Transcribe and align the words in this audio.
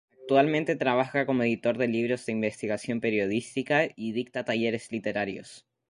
Actualmente 0.21 0.75
trabaja 0.75 1.27
como 1.27 1.43
editor 1.43 1.77
de 1.77 1.87
libros 1.87 2.25
de 2.25 2.31
investigación 2.31 3.01
periodística 3.01 3.87
y 3.95 4.13
dicta 4.13 4.43
talleres 4.43 4.91
literarios. 4.91 5.67